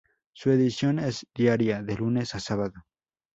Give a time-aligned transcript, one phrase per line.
[0.33, 2.73] Su edición es diaria, de lunes a sábado.